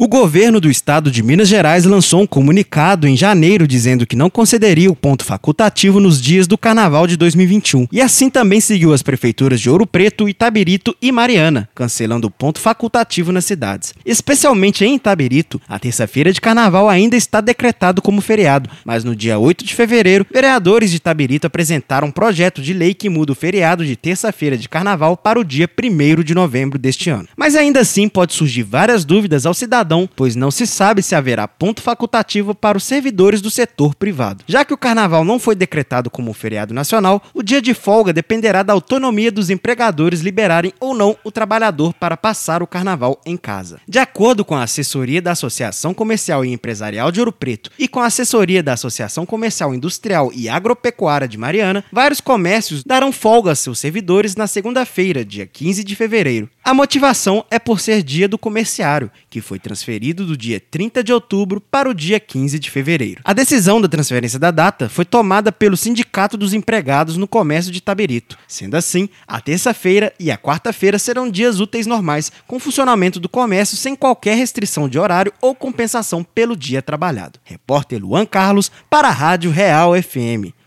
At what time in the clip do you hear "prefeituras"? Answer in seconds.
9.02-9.60